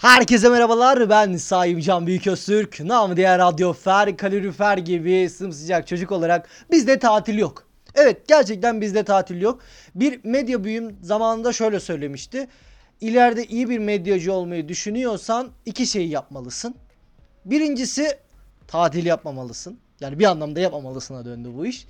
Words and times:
Herkese 0.00 0.48
merhabalar 0.48 1.10
ben 1.10 1.36
Saim 1.36 1.80
Can 1.80 2.06
Büyüköztürk. 2.06 2.80
Namı 2.80 3.16
diğer 3.16 3.38
Radyo 3.38 3.72
Fer, 3.72 4.16
Kalorifer 4.16 4.78
gibi 4.78 5.30
sımsıcak 5.30 5.86
çocuk 5.86 6.12
olarak 6.12 6.48
bizde 6.70 6.98
tatil 6.98 7.38
yok. 7.38 7.66
Evet 7.94 8.28
gerçekten 8.28 8.80
bizde 8.80 9.02
tatil 9.04 9.40
yok. 9.40 9.60
Bir 9.94 10.20
medya 10.24 10.64
büyüğüm 10.64 10.96
zamanında 11.02 11.52
şöyle 11.52 11.80
söylemişti. 11.80 12.48
İleride 13.00 13.44
iyi 13.44 13.70
bir 13.70 13.78
medyacı 13.78 14.32
olmayı 14.32 14.68
düşünüyorsan 14.68 15.48
iki 15.66 15.86
şeyi 15.86 16.08
yapmalısın. 16.08 16.74
Birincisi 17.44 18.18
tatil 18.68 19.06
yapmamalısın. 19.06 19.78
Yani 20.00 20.18
bir 20.18 20.24
anlamda 20.24 20.60
yapmamalısına 20.60 21.24
döndü 21.24 21.48
bu 21.56 21.66
iş. 21.66 21.86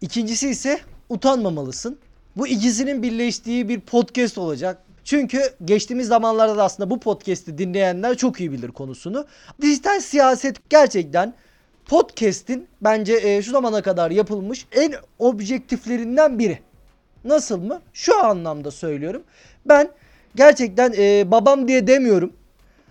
İkincisi 0.00 0.48
ise 0.48 0.80
utanmamalısın. 1.08 1.98
Bu 2.36 2.46
ikisinin 2.46 3.02
birleştiği 3.02 3.68
bir 3.68 3.80
podcast 3.80 4.38
olacak. 4.38 4.82
Çünkü 5.04 5.42
geçtiğimiz 5.64 6.08
zamanlarda 6.08 6.56
da 6.56 6.64
aslında 6.64 6.90
bu 6.90 7.00
podcast'i 7.00 7.58
dinleyenler 7.58 8.16
çok 8.16 8.40
iyi 8.40 8.52
bilir 8.52 8.68
konusunu. 8.68 9.26
Dijital 9.62 10.00
siyaset 10.00 10.70
gerçekten 10.70 11.34
podcast'in 11.86 12.68
bence 12.80 13.20
e, 13.22 13.42
şu 13.42 13.50
zamana 13.50 13.82
kadar 13.82 14.10
yapılmış 14.10 14.66
en 14.72 14.94
objektiflerinden 15.18 16.38
biri. 16.38 16.58
Nasıl 17.24 17.58
mı? 17.58 17.80
Şu 17.92 18.24
anlamda 18.24 18.70
söylüyorum. 18.70 19.22
Ben 19.66 19.88
gerçekten 20.36 20.92
e, 20.98 21.30
babam 21.30 21.68
diye 21.68 21.86
demiyorum. 21.86 22.32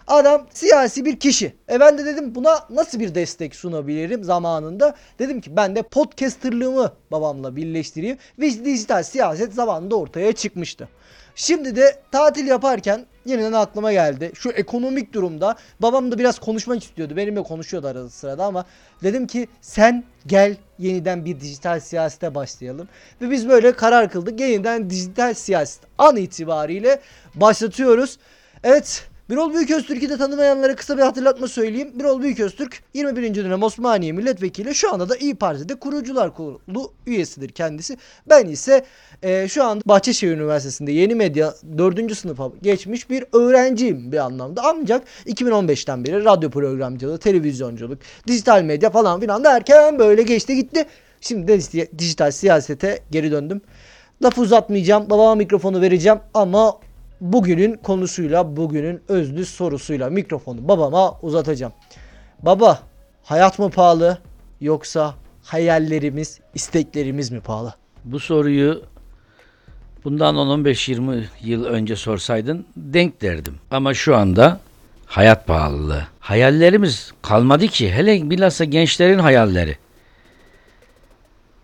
Adam 0.07 0.47
siyasi 0.53 1.05
bir 1.05 1.19
kişi. 1.19 1.53
E 1.69 1.79
ben 1.79 1.97
de 1.97 2.05
dedim 2.05 2.35
buna 2.35 2.67
nasıl 2.69 2.99
bir 2.99 3.15
destek 3.15 3.55
sunabilirim 3.55 4.23
zamanında. 4.23 4.95
Dedim 5.19 5.41
ki 5.41 5.55
ben 5.55 5.75
de 5.75 5.81
podcasterlığımı 5.81 6.91
babamla 7.11 7.55
birleştireyim. 7.55 8.17
Ve 8.39 8.65
dijital 8.65 9.03
siyaset 9.03 9.53
zamanında 9.53 9.95
ortaya 9.95 10.33
çıkmıştı. 10.33 10.89
Şimdi 11.35 11.75
de 11.75 12.01
tatil 12.11 12.47
yaparken 12.47 13.05
yeniden 13.25 13.53
aklıma 13.53 13.91
geldi. 13.91 14.31
Şu 14.35 14.49
ekonomik 14.49 15.13
durumda 15.13 15.55
babam 15.79 16.11
da 16.11 16.19
biraz 16.19 16.39
konuşmak 16.39 16.83
istiyordu. 16.83 17.15
Benimle 17.15 17.43
konuşuyordu 17.43 17.87
arada 17.87 18.09
sırada 18.09 18.45
ama 18.45 18.65
dedim 19.03 19.27
ki 19.27 19.47
sen 19.61 20.03
gel 20.27 20.55
yeniden 20.79 21.25
bir 21.25 21.39
dijital 21.39 21.79
siyasete 21.79 22.35
başlayalım. 22.35 22.87
Ve 23.21 23.31
biz 23.31 23.49
böyle 23.49 23.71
karar 23.71 24.11
kıldık. 24.11 24.39
Yeniden 24.39 24.89
dijital 24.89 25.33
siyaset 25.33 25.81
an 25.97 26.15
itibariyle 26.15 26.99
başlatıyoruz. 27.35 28.17
Evet 28.63 29.10
Birol 29.31 29.53
Büyüköztürk'ü 29.53 30.09
de 30.09 30.17
tanımayanlara 30.17 30.75
kısa 30.75 30.97
bir 30.97 31.01
hatırlatma 31.01 31.47
söyleyeyim. 31.47 31.91
Birol 31.99 32.21
Büyüköztürk 32.21 32.83
21. 32.93 33.35
dönem 33.35 33.63
Osmaniye 33.63 34.11
Milletvekili 34.11 34.75
şu 34.75 34.93
anda 34.93 35.09
da 35.09 35.15
İyi 35.15 35.35
Parti'de 35.35 35.75
kurucular 35.75 36.35
kurulu 36.35 36.93
üyesidir 37.07 37.49
kendisi. 37.49 37.97
Ben 38.29 38.45
ise 38.45 38.85
e, 39.23 39.47
şu 39.47 39.63
an 39.63 39.81
Bahçeşehir 39.85 40.31
Üniversitesi'nde 40.31 40.91
yeni 40.91 41.15
medya 41.15 41.53
4. 41.77 42.17
sınıfa 42.17 42.51
geçmiş 42.61 43.09
bir 43.09 43.25
öğrenciyim 43.33 44.11
bir 44.11 44.17
anlamda. 44.17 44.61
Ancak 44.65 45.03
2015'ten 45.25 46.05
beri 46.05 46.25
radyo 46.25 46.49
programcılığı, 46.49 47.17
televizyonculuk, 47.17 47.99
dijital 48.27 48.63
medya 48.63 48.89
falan 48.89 49.19
filan 49.19 49.43
derken 49.43 49.99
böyle 49.99 50.23
geçti 50.23 50.55
gitti. 50.55 50.85
Şimdi 51.21 51.47
de 51.47 51.87
dijital 51.97 52.31
siyasete 52.31 52.99
geri 53.11 53.31
döndüm. 53.31 53.61
Lafı 54.23 54.41
uzatmayacağım. 54.41 55.09
Babama 55.09 55.35
mikrofonu 55.35 55.81
vereceğim 55.81 56.19
ama 56.33 56.79
bugünün 57.21 57.73
konusuyla, 57.73 58.57
bugünün 58.57 59.01
özlü 59.07 59.45
sorusuyla 59.45 60.09
mikrofonu 60.09 60.67
babama 60.67 61.19
uzatacağım. 61.21 61.73
Baba, 62.41 62.79
hayat 63.23 63.59
mı 63.59 63.69
pahalı 63.69 64.17
yoksa 64.61 65.15
hayallerimiz, 65.43 66.39
isteklerimiz 66.53 67.31
mi 67.31 67.39
pahalı? 67.39 67.73
Bu 68.05 68.19
soruyu 68.19 68.83
bundan 70.03 70.35
10-15-20 70.35 71.23
yıl 71.41 71.65
önce 71.65 71.95
sorsaydın 71.95 72.65
denk 72.77 73.21
derdim. 73.21 73.55
Ama 73.71 73.93
şu 73.93 74.15
anda 74.15 74.59
hayat 75.05 75.47
pahalılığı. 75.47 76.07
Hayallerimiz 76.19 77.11
kalmadı 77.21 77.67
ki. 77.67 77.91
Hele 77.91 78.29
bilhassa 78.29 78.63
gençlerin 78.63 79.19
hayalleri. 79.19 79.77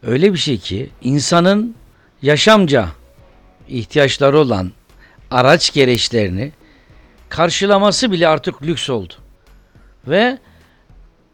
Öyle 0.04 0.34
bir 0.34 0.38
şey 0.38 0.58
ki 0.58 0.90
insanın 1.02 1.76
yaşamca 2.22 2.90
ihtiyaçları 3.68 4.40
olan 4.40 4.72
araç 5.32 5.74
gereçlerini 5.74 6.52
karşılaması 7.30 8.12
bile 8.12 8.28
artık 8.28 8.64
lüks 8.64 8.90
oldu. 8.90 9.14
Ve 10.08 10.38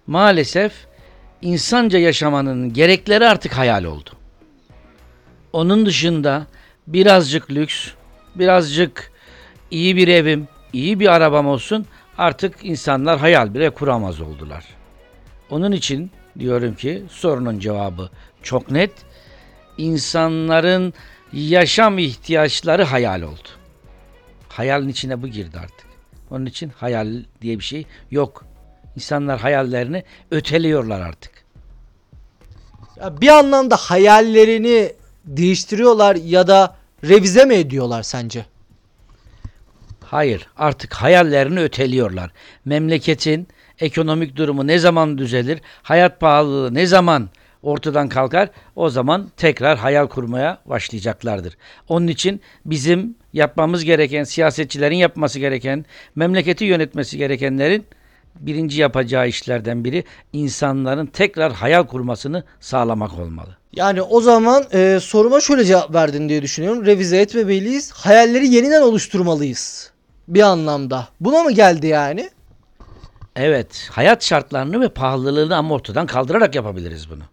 maalesef 0.07 0.73
insanca 1.41 1.99
yaşamanın 1.99 2.73
gerekleri 2.73 3.27
artık 3.27 3.57
hayal 3.57 3.83
oldu. 3.83 4.09
Onun 5.53 5.85
dışında 5.85 6.47
birazcık 6.87 7.51
lüks, 7.51 7.87
birazcık 8.35 9.11
iyi 9.71 9.95
bir 9.95 10.07
evim, 10.07 10.47
iyi 10.73 10.99
bir 10.99 11.07
arabam 11.07 11.47
olsun 11.47 11.85
artık 12.17 12.55
insanlar 12.63 13.19
hayal 13.19 13.53
bile 13.53 13.69
kuramaz 13.69 14.21
oldular. 14.21 14.65
Onun 15.49 15.71
için 15.71 16.11
diyorum 16.39 16.75
ki 16.75 17.03
sorunun 17.09 17.59
cevabı 17.59 18.09
çok 18.43 18.71
net. 18.71 18.91
İnsanların 19.77 20.93
yaşam 21.33 21.97
ihtiyaçları 21.97 22.83
hayal 22.83 23.21
oldu. 23.21 23.49
Hayalin 24.53 24.90
içine 24.90 25.22
bu 25.22 25.28
girdi 25.28 25.59
artık. 25.59 25.88
Onun 26.31 26.46
için 26.46 26.69
hayal 26.69 27.24
diye 27.41 27.59
bir 27.59 27.64
şey 27.64 27.86
yok. 28.12 28.46
İnsanlar 28.96 29.40
hayallerini 29.40 30.03
öteliyorlar 30.31 31.02
artık. 31.02 31.31
Ya 33.00 33.22
bir 33.22 33.28
anlamda 33.28 33.75
hayallerini 33.75 34.94
değiştiriyorlar 35.25 36.16
ya 36.16 36.47
da 36.47 36.75
revize 37.03 37.46
mi 37.46 37.53
ediyorlar 37.56 38.03
sence? 38.03 38.46
Hayır, 40.06 40.47
artık 40.58 40.94
hayallerini 40.94 41.59
öteliyorlar. 41.59 42.31
Memleketin 42.66 43.47
ekonomik 43.80 44.35
durumu 44.35 44.68
ne 44.68 44.80
zaman 44.80 45.18
düzelir? 45.18 45.62
Hayat 45.84 46.20
pahalılığı 46.20 46.74
ne 46.74 46.85
zaman 46.85 47.30
ortadan 47.63 48.09
kalkar? 48.09 48.50
O 48.75 48.90
zaman 48.90 49.31
tekrar 49.38 49.78
hayal 49.78 50.07
kurmaya 50.07 50.57
başlayacaklardır. 50.66 51.57
Onun 51.90 52.07
için 52.07 52.41
bizim 52.66 53.16
yapmamız 53.34 53.84
gereken, 53.84 54.24
siyasetçilerin 54.24 54.96
yapması 54.96 55.40
gereken, 55.40 55.85
memleketi 56.16 56.66
yönetmesi 56.66 57.18
gerekenlerin 57.18 57.85
birinci 58.40 58.81
yapacağı 58.81 59.28
işlerden 59.28 59.84
biri 59.84 60.03
insanların 60.34 61.06
tekrar 61.06 61.53
hayal 61.53 61.84
kurmasını 61.84 62.44
sağlamak 62.59 63.19
olmalı. 63.19 63.57
Yani 63.73 64.02
o 64.02 64.22
zaman 64.22 64.63
e, 64.73 65.00
soruma 65.02 65.41
şöyle 65.41 65.66
cevap 65.66 65.94
verdin 65.94 66.29
diye 66.29 66.41
düşünüyorum. 66.41 66.85
Revize 66.85 67.18
etmemeliyiz. 67.18 67.91
Hayalleri 67.91 68.47
yeniden 68.47 68.81
oluşturmalıyız. 68.81 69.91
Bir 70.28 70.41
anlamda. 70.41 71.07
Buna 71.19 71.44
mı 71.44 71.52
geldi 71.52 71.88
yani? 71.88 72.29
Evet, 73.35 73.90
hayat 73.91 74.23
şartlarını 74.23 74.81
ve 74.81 74.90
pahalılığını 74.90 75.56
ama 75.56 75.75
ortadan 75.75 76.06
kaldırarak 76.06 76.56
yapabiliriz 76.56 77.09
bunu. 77.09 77.23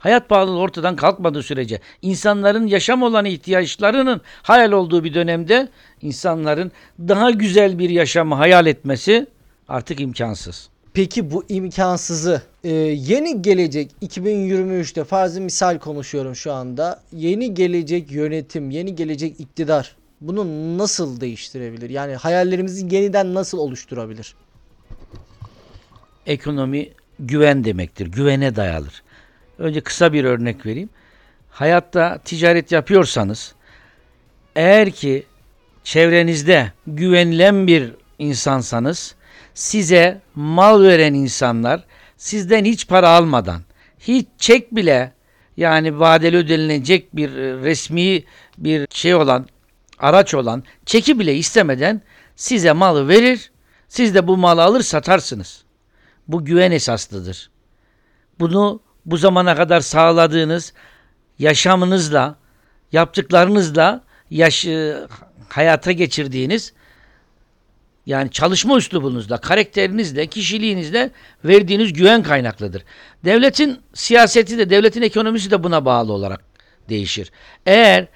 Hayat 0.00 0.28
pahalılığı 0.28 0.58
ortadan 0.58 0.96
kalkmadığı 0.96 1.42
sürece 1.42 1.80
insanların 2.02 2.66
yaşam 2.66 3.02
olan 3.02 3.24
ihtiyaçlarının 3.24 4.20
hayal 4.42 4.72
olduğu 4.72 5.04
bir 5.04 5.14
dönemde 5.14 5.68
insanların 6.02 6.72
daha 6.98 7.30
güzel 7.30 7.78
bir 7.78 7.90
yaşamı 7.90 8.34
hayal 8.34 8.66
etmesi 8.66 9.26
artık 9.68 10.00
imkansız. 10.00 10.68
Peki 10.94 11.30
bu 11.30 11.44
imkansızı 11.48 12.42
e, 12.64 12.70
yeni 12.72 13.42
gelecek 13.42 13.90
2023'te 14.02 15.04
farzı 15.04 15.40
misal 15.40 15.78
konuşuyorum 15.78 16.36
şu 16.36 16.52
anda. 16.52 17.02
Yeni 17.12 17.54
gelecek 17.54 18.12
yönetim, 18.12 18.70
yeni 18.70 18.94
gelecek 18.94 19.40
iktidar 19.40 19.96
bunu 20.20 20.78
nasıl 20.78 21.20
değiştirebilir? 21.20 21.90
Yani 21.90 22.14
hayallerimizi 22.14 22.94
yeniden 22.94 23.34
nasıl 23.34 23.58
oluşturabilir? 23.58 24.34
Ekonomi 26.26 26.90
güven 27.18 27.64
demektir. 27.64 28.06
Güvene 28.06 28.56
dayalıdır. 28.56 29.02
Önce 29.60 29.80
kısa 29.80 30.12
bir 30.12 30.24
örnek 30.24 30.66
vereyim. 30.66 30.88
Hayatta 31.50 32.18
ticaret 32.24 32.72
yapıyorsanız 32.72 33.54
eğer 34.56 34.90
ki 34.90 35.26
çevrenizde 35.84 36.72
güvenilen 36.86 37.66
bir 37.66 37.92
insansanız 38.18 39.14
size 39.54 40.20
mal 40.34 40.82
veren 40.82 41.14
insanlar 41.14 41.84
sizden 42.16 42.64
hiç 42.64 42.88
para 42.88 43.08
almadan 43.08 43.62
hiç 43.98 44.26
çek 44.38 44.76
bile 44.76 45.12
yani 45.56 46.00
vadeli 46.00 46.36
ödenilecek 46.36 47.16
bir 47.16 47.36
e, 47.36 47.62
resmi 47.62 48.24
bir 48.58 48.86
şey 48.90 49.14
olan 49.14 49.46
araç 49.98 50.34
olan 50.34 50.64
çeki 50.86 51.18
bile 51.18 51.34
istemeden 51.34 52.02
size 52.36 52.72
malı 52.72 53.08
verir 53.08 53.50
siz 53.88 54.14
de 54.14 54.26
bu 54.26 54.36
malı 54.36 54.62
alır 54.62 54.82
satarsınız. 54.82 55.64
Bu 56.28 56.44
güven 56.44 56.70
esaslıdır. 56.70 57.50
Bunu 58.38 58.80
bu 59.06 59.16
zamana 59.16 59.54
kadar 59.54 59.80
sağladığınız 59.80 60.72
yaşamınızla, 61.38 62.36
yaptıklarınızla 62.92 64.04
yaş, 64.30 64.66
hayata 65.48 65.92
geçirdiğiniz 65.92 66.72
yani 68.06 68.30
çalışma 68.30 68.76
üslubunuzla, 68.76 69.36
karakterinizle, 69.36 70.26
kişiliğinizle 70.26 71.10
verdiğiniz 71.44 71.92
güven 71.92 72.22
kaynaklıdır. 72.22 72.84
Devletin 73.24 73.80
siyaseti 73.94 74.58
de, 74.58 74.70
devletin 74.70 75.02
ekonomisi 75.02 75.50
de 75.50 75.62
buna 75.62 75.84
bağlı 75.84 76.12
olarak 76.12 76.44
değişir. 76.88 77.30
Eğer 77.66 78.06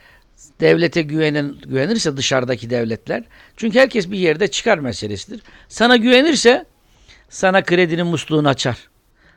devlete 0.61 1.03
güvenen, 1.03 1.55
güvenirse 1.67 2.17
dışarıdaki 2.17 2.71
devletler 2.71 3.25
çünkü 3.57 3.79
herkes 3.79 4.11
bir 4.11 4.19
yerde 4.19 4.49
çıkar 4.49 4.79
meselesidir. 4.79 5.43
Sana 5.69 5.97
güvenirse 5.97 6.65
sana 7.29 7.63
kredinin 7.63 8.07
musluğunu 8.07 8.49
açar. 8.49 8.89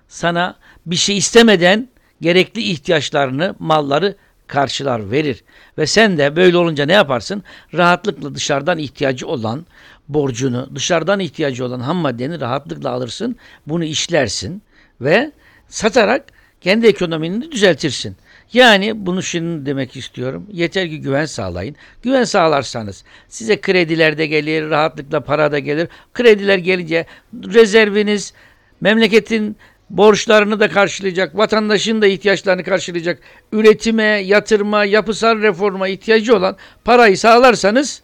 Sana 0.07 0.56
bir 0.86 0.95
şey 0.95 1.18
istemeden 1.18 1.89
gerekli 2.21 2.62
ihtiyaçlarını, 2.62 3.56
malları 3.59 4.15
karşılar, 4.48 5.12
verir. 5.12 5.44
Ve 5.77 5.88
sen 5.88 6.18
de 6.18 6.36
böyle 6.36 6.57
olunca 6.57 6.86
ne 6.86 6.94
yaparsın? 6.94 7.44
Rahatlıkla 7.74 8.36
dışarıdan 8.36 8.77
ihtiyacı 8.77 9.27
olan 9.27 9.65
borcunu, 10.09 10.69
dışarıdan 10.75 11.19
ihtiyacı 11.19 11.65
olan 11.65 11.80
ham 11.80 11.98
maddeni 11.98 12.39
rahatlıkla 12.39 12.89
alırsın. 12.89 13.36
Bunu 13.68 13.83
işlersin 13.83 14.62
ve 15.01 15.31
satarak 15.68 16.25
kendi 16.62 16.88
ekonomini 16.88 17.51
düzeltirsin. 17.51 18.15
Yani 18.53 19.06
bunu 19.06 19.24
şunu 19.24 19.65
demek 19.65 19.95
istiyorum. 19.95 20.48
Yeter 20.51 20.89
ki 20.89 21.01
güven 21.01 21.25
sağlayın. 21.25 21.75
Güven 22.01 22.24
sağlarsanız 22.24 23.03
size 23.27 23.62
krediler 23.62 24.18
de 24.18 24.27
gelir, 24.27 24.69
rahatlıkla 24.69 25.19
para 25.19 25.51
da 25.51 25.60
gelir. 25.60 25.88
Krediler 26.13 26.57
gelince 26.57 27.06
rezerviniz 27.33 28.33
memleketin 28.81 29.57
borçlarını 29.89 30.60
da 30.60 30.69
karşılayacak, 30.69 31.38
vatandaşın 31.38 32.01
da 32.01 32.07
ihtiyaçlarını 32.07 32.63
karşılayacak, 32.63 33.19
üretime, 33.51 34.04
yatırma, 34.04 34.86
yapısal 34.86 35.42
reforma 35.42 35.88
ihtiyacı 35.88 36.36
olan 36.38 36.57
parayı 36.86 37.18
sağlarsanız 37.18 38.01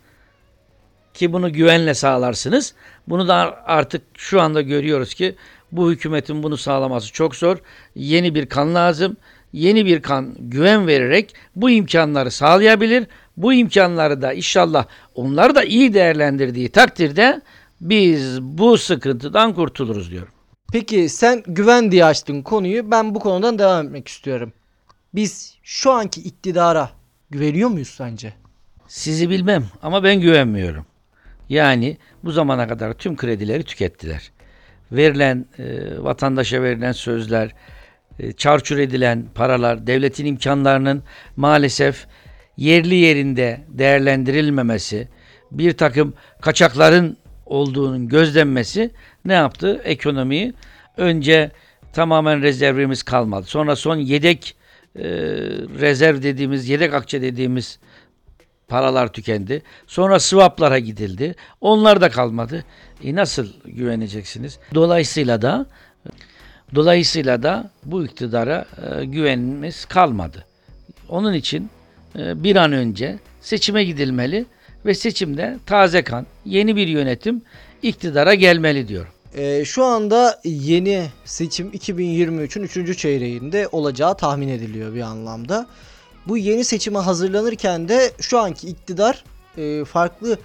ki 1.14 1.34
bunu 1.34 1.54
güvenle 1.54 1.94
sağlarsınız. 1.94 2.74
Bunu 3.08 3.28
da 3.28 3.64
artık 3.66 4.02
şu 4.18 4.42
anda 4.42 4.62
görüyoruz 4.62 5.14
ki 5.14 5.36
bu 5.72 5.92
hükümetin 5.92 6.44
bunu 6.44 6.58
sağlaması 6.58 7.14
çok 7.14 7.36
zor. 7.36 7.58
Yeni 7.96 8.36
bir 8.36 8.46
kan 8.46 8.76
lazım. 8.76 9.18
Yeni 9.54 9.86
bir 9.86 10.02
kan 10.02 10.36
güven 10.40 10.88
vererek 10.88 11.36
bu 11.56 11.70
imkanları 11.70 12.32
sağlayabilir. 12.32 13.06
Bu 13.38 13.54
imkanları 13.54 14.22
da 14.22 14.34
inşallah 14.34 14.86
onlar 15.16 15.56
da 15.56 15.64
iyi 15.64 15.94
değerlendirdiği 15.94 16.70
takdirde 16.70 17.42
biz 17.82 18.42
bu 18.42 18.78
sıkıntıdan 18.78 19.54
kurtuluruz 19.54 20.12
diyorum. 20.12 20.33
Peki 20.74 21.10
sen 21.10 21.44
güven 21.48 21.92
diye 21.92 22.06
açtın 22.06 22.42
konuyu. 22.42 22.92
Ben 22.92 23.16
bu 23.16 23.20
konudan 23.20 23.60
devam 23.60 23.86
etmek 23.86 24.08
istiyorum. 24.08 24.54
Biz 25.16 25.58
şu 25.64 25.92
anki 25.92 26.22
iktidara 26.22 26.90
güveniyor 27.30 27.70
muyuz 27.70 27.88
sence? 27.88 28.34
Sizi 28.88 29.30
bilmem 29.30 29.66
ama 29.82 30.04
ben 30.04 30.22
güvenmiyorum. 30.22 30.86
Yani 31.50 31.98
bu 32.24 32.32
zamana 32.32 32.68
kadar 32.68 32.94
tüm 32.94 33.16
kredileri 33.16 33.64
tükettiler. 33.64 34.32
Verilen 34.92 35.46
e, 35.60 35.64
vatandaşa 36.04 36.62
verilen 36.62 36.92
sözler, 36.92 37.56
e, 38.20 38.32
çarçur 38.32 38.78
edilen 38.78 39.26
paralar, 39.36 39.88
devletin 39.88 40.26
imkanlarının 40.26 41.04
maalesef 41.36 42.08
yerli 42.58 42.96
yerinde 42.96 43.62
değerlendirilmemesi, 43.68 45.08
bir 45.52 45.78
takım 45.78 46.14
kaçakların 46.42 47.18
olduğunun 47.46 48.08
gözlenmesi 48.08 48.92
ne 49.26 49.34
yaptı? 49.34 49.82
Ekonomiyi 49.84 50.54
önce 50.98 51.52
tamamen 51.94 52.42
rezervimiz 52.42 53.04
kalmadı. 53.04 53.46
Sonra 53.48 53.76
son 53.76 53.96
yedek 53.96 54.56
e, 54.96 55.04
rezerv 55.80 56.22
dediğimiz, 56.22 56.70
yedek 56.70 56.94
akçe 56.94 57.22
dediğimiz 57.22 57.80
paralar 58.68 59.14
tükendi. 59.14 59.62
Sonra 59.88 60.20
swaplara 60.20 60.80
gidildi. 60.80 61.36
Onlar 61.62 62.02
da 62.02 62.10
kalmadı. 62.10 62.64
E 63.04 63.16
nasıl 63.16 63.48
güveneceksiniz? 63.66 64.60
Dolayısıyla 64.74 65.42
da 65.42 65.66
dolayısıyla 66.76 67.44
da 67.44 67.72
bu 67.86 68.06
iktidara 68.06 68.66
e, 69.02 69.06
güvenimiz 69.06 69.86
kalmadı. 69.86 70.46
Onun 71.10 71.34
için 71.34 71.70
e, 72.20 72.44
bir 72.44 72.56
an 72.56 72.72
önce 72.72 73.20
seçime 73.42 73.84
gidilmeli 73.84 74.46
ve 74.86 74.94
seçimde 74.94 75.58
taze 75.66 76.04
kan, 76.04 76.26
yeni 76.46 76.76
bir 76.76 76.88
yönetim 76.88 77.42
iktidara 77.82 78.34
gelmeli 78.34 78.88
diyorum. 78.88 79.12
Ee, 79.36 79.66
şu 79.66 79.84
anda 79.84 80.42
yeni 80.44 81.06
seçim 81.26 81.70
2023'ün 81.70 82.84
3. 82.84 82.98
çeyreğinde 82.98 83.68
olacağı 83.72 84.18
tahmin 84.18 84.48
ediliyor 84.48 84.94
bir 84.94 85.02
anlamda. 85.02 85.68
Bu 86.28 86.38
yeni 86.38 86.66
seçime 86.66 87.00
hazırlanırken 87.00 87.88
de 87.88 88.12
şu 88.22 88.40
anki 88.40 88.68
iktidar 88.68 89.24
e, 89.58 89.86
farklı 89.86 90.38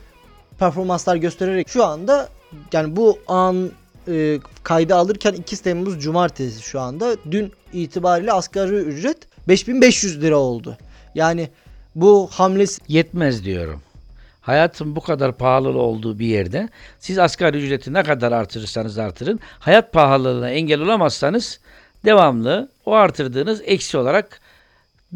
performanslar 0.58 1.16
göstererek 1.16 1.68
şu 1.68 1.84
anda 1.84 2.28
yani 2.72 2.96
bu 2.96 3.18
an 3.28 3.70
e, 4.08 4.38
kayda 4.62 4.96
alırken 4.96 5.32
2 5.32 5.62
Temmuz 5.62 6.02
Cumartesi 6.02 6.62
şu 6.62 6.80
anda 6.80 7.16
dün 7.30 7.52
itibariyle 7.72 8.32
asgari 8.32 8.74
ücret 8.74 9.18
5500 9.48 10.22
lira 10.22 10.36
oldu. 10.36 10.78
Yani 11.14 11.48
bu 11.94 12.28
hamlesi 12.32 12.80
Yetmez 12.88 13.44
diyorum. 13.44 13.82
Hayatın 14.48 14.96
bu 14.96 15.00
kadar 15.00 15.36
pahalı 15.36 15.68
olduğu 15.68 16.18
bir 16.18 16.26
yerde 16.26 16.68
siz 16.98 17.18
asgari 17.18 17.56
ücreti 17.56 17.92
ne 17.92 18.02
kadar 18.02 18.32
artırırsanız 18.32 18.98
artırın 18.98 19.40
hayat 19.58 19.92
pahalılığına 19.92 20.50
engel 20.50 20.80
olamazsanız 20.80 21.60
devamlı 22.04 22.68
o 22.86 22.92
artırdığınız 22.92 23.62
eksi 23.64 23.98
olarak 23.98 24.40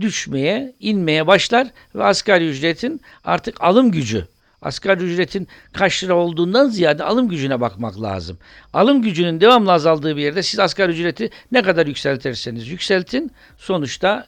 düşmeye, 0.00 0.75
inmeye 0.81 1.26
başlar 1.26 1.69
ve 1.94 2.05
asgari 2.05 2.49
ücretin 2.49 3.00
artık 3.25 3.61
alım 3.61 3.90
gücü 3.90 4.26
Asgari 4.62 5.05
ücretin 5.05 5.49
kaç 5.73 6.05
lira 6.05 6.14
olduğundan 6.14 6.69
ziyade 6.69 7.05
alım 7.05 7.29
gücüne 7.29 7.61
bakmak 7.61 8.02
lazım. 8.02 8.38
Alım 8.73 9.02
gücünün 9.02 9.40
devamlı 9.40 9.73
azaldığı 9.73 10.17
bir 10.17 10.23
yerde 10.23 10.43
siz 10.43 10.61
asgari 10.61 10.93
ücreti 10.93 11.31
ne 11.52 11.62
kadar 11.62 11.87
yükseltirseniz 11.87 12.69
yükseltin 12.69 13.32
sonuçta 13.58 14.26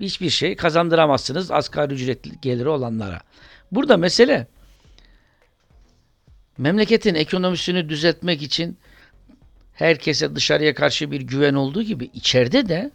hiçbir 0.00 0.30
şey 0.30 0.56
kazandıramazsınız 0.56 1.50
asgari 1.50 1.94
ücretli 1.94 2.30
geliri 2.42 2.68
olanlara. 2.68 3.20
Burada 3.74 3.96
mesele 3.96 4.46
memleketin 6.58 7.14
ekonomisini 7.14 7.88
düzeltmek 7.88 8.42
için 8.42 8.78
herkese 9.72 10.36
dışarıya 10.36 10.74
karşı 10.74 11.10
bir 11.10 11.20
güven 11.20 11.54
olduğu 11.54 11.82
gibi 11.82 12.10
içeride 12.14 12.68
de 12.68 12.90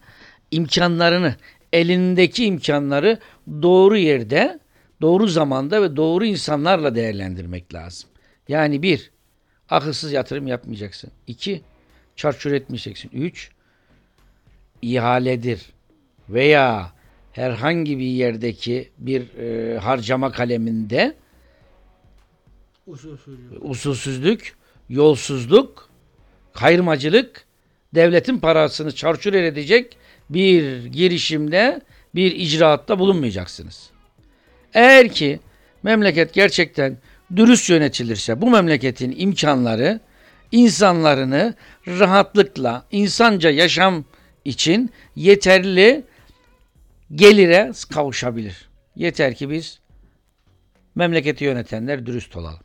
imkanlarını, 0.52 1.36
elindeki 1.74 2.46
imkanları 2.46 3.20
doğru 3.62 3.98
yerde, 3.98 4.60
doğru 5.02 5.28
zamanda 5.28 5.82
ve 5.82 5.96
doğru 5.96 6.26
insanlarla 6.26 6.96
değerlendirmek 6.96 7.74
lazım. 7.74 8.10
Yani 8.48 8.82
bir, 8.82 9.12
akılsız 9.70 10.12
yatırım 10.12 10.48
yapmayacaksın. 10.48 11.12
İki, 11.28 11.62
çarçur 12.16 12.52
etmeyeceksin. 12.52 13.12
Üç, 13.14 13.52
ihaledir 14.82 15.66
veya 16.30 16.99
herhangi 17.40 18.00
bir 18.00 18.06
yerdeki 18.06 18.90
bir 18.98 19.38
e, 19.38 19.78
harcama 19.78 20.32
kaleminde 20.32 21.16
usulsüzlük, 23.62 24.56
yolsuzluk, 24.90 25.90
kayrımacılık, 26.54 27.46
devletin 27.96 28.40
parasını 28.40 28.96
çarçur 28.96 29.34
edecek 29.34 29.98
bir 30.30 30.86
girişimde, 30.86 31.82
bir 32.16 32.32
icraatta 32.32 33.00
bulunmayacaksınız. 33.00 33.90
Eğer 34.74 35.10
ki 35.10 35.40
memleket 35.84 36.34
gerçekten 36.34 36.98
dürüst 37.36 37.70
yönetilirse 37.70 38.42
bu 38.42 38.50
memleketin 38.50 39.16
imkanları 39.18 40.00
insanlarını 40.52 41.54
rahatlıkla 41.88 42.86
insanca 42.92 43.50
yaşam 43.50 44.06
için 44.46 44.92
yeterli 45.16 46.04
gelire 47.16 47.72
kavuşabilir. 47.94 48.70
Yeter 48.96 49.36
ki 49.36 49.50
biz 49.50 49.80
memleketi 50.96 51.44
yönetenler 51.44 52.06
dürüst 52.06 52.38
olalım. 52.38 52.60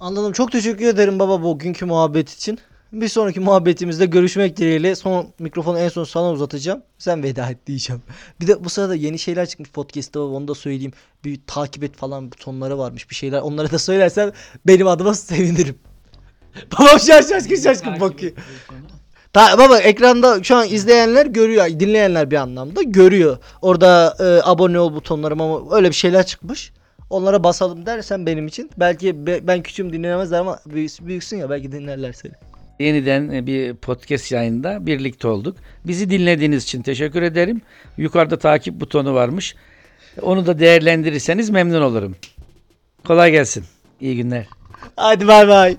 Anladım. 0.00 0.32
Çok 0.32 0.52
teşekkür 0.52 0.86
ederim 0.86 1.18
baba 1.18 1.42
bugünkü 1.42 1.84
muhabbet 1.84 2.30
için. 2.30 2.58
Bir 2.92 3.08
sonraki 3.08 3.40
muhabbetimizde 3.40 4.06
görüşmek 4.06 4.56
dileğiyle. 4.56 4.94
Son 4.94 5.28
mikrofonu 5.38 5.78
en 5.78 5.88
son 5.88 6.04
sana 6.04 6.30
uzatacağım. 6.30 6.82
Sen 6.98 7.22
veda 7.22 7.50
et 7.50 7.66
diyeceğim. 7.66 8.02
Bir 8.40 8.46
de 8.46 8.64
bu 8.64 8.70
sırada 8.70 8.94
yeni 8.94 9.18
şeyler 9.18 9.46
çıkmış 9.46 9.70
podcast'ta 9.70 10.20
onu 10.20 10.48
da 10.48 10.54
söyleyeyim. 10.54 10.92
Bir 11.24 11.40
takip 11.46 11.84
et 11.84 11.96
falan 11.96 12.32
butonları 12.32 12.78
varmış 12.78 13.10
bir 13.10 13.14
şeyler. 13.14 13.40
Onları 13.40 13.70
da 13.70 13.78
söylersen 13.78 14.32
benim 14.66 14.86
adıma 14.86 15.14
sevinirim. 15.14 15.78
Babam 16.72 17.00
şaş 17.00 17.26
şaşkın 17.28 17.56
şaşkın 17.56 18.00
bakıyor. 18.00 18.32
Ta, 19.32 19.58
baba 19.58 19.78
ekranda 19.78 20.42
şu 20.42 20.56
an 20.56 20.68
izleyenler 20.68 21.26
görüyor, 21.26 21.66
dinleyenler 21.66 22.30
bir 22.30 22.36
anlamda 22.36 22.82
görüyor. 22.82 23.38
Orada 23.62 24.16
e, 24.20 24.50
abone 24.50 24.78
ol 24.78 24.94
butonları 24.94 25.32
ama 25.34 25.76
öyle 25.76 25.88
bir 25.88 25.94
şeyler 25.94 26.26
çıkmış. 26.26 26.72
Onlara 27.10 27.44
basalım 27.44 27.86
dersen 27.86 28.26
benim 28.26 28.46
için. 28.46 28.70
Belki 28.76 29.26
be- 29.26 29.46
ben 29.46 29.62
küçüğüm 29.62 29.92
dinlenemezler 29.92 30.38
ama 30.40 30.58
büyük- 30.66 31.06
büyüksün 31.06 31.36
ya 31.36 31.50
belki 31.50 31.72
dinlerler 31.72 32.12
seni. 32.12 32.32
Yeniden 32.80 33.28
e, 33.28 33.46
bir 33.46 33.74
podcast 33.74 34.32
yayında 34.32 34.86
birlikte 34.86 35.28
olduk. 35.28 35.56
Bizi 35.84 36.10
dinlediğiniz 36.10 36.62
için 36.64 36.82
teşekkür 36.82 37.22
ederim. 37.22 37.62
Yukarıda 37.96 38.38
takip 38.38 38.80
butonu 38.80 39.14
varmış. 39.14 39.54
Onu 40.22 40.46
da 40.46 40.58
değerlendirirseniz 40.58 41.50
memnun 41.50 41.82
olurum. 41.82 42.16
Kolay 43.06 43.30
gelsin. 43.32 43.64
İyi 44.00 44.16
günler. 44.16 44.46
Hadi 44.96 45.26
bay 45.28 45.48
bay. 45.48 45.76